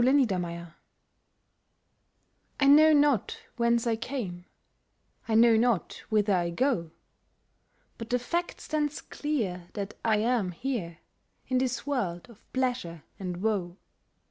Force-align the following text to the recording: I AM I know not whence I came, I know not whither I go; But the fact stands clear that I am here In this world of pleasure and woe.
I 0.03 0.09
AM 0.33 0.45
I 2.59 2.65
know 2.65 2.91
not 2.91 3.39
whence 3.57 3.85
I 3.85 3.95
came, 3.95 4.45
I 5.27 5.35
know 5.35 5.55
not 5.55 6.01
whither 6.09 6.33
I 6.33 6.49
go; 6.49 6.89
But 7.99 8.09
the 8.09 8.17
fact 8.17 8.59
stands 8.61 8.99
clear 8.99 9.67
that 9.73 9.93
I 10.03 10.17
am 10.17 10.53
here 10.53 10.97
In 11.49 11.59
this 11.59 11.85
world 11.85 12.27
of 12.31 12.51
pleasure 12.51 13.03
and 13.19 13.43
woe. 13.43 13.77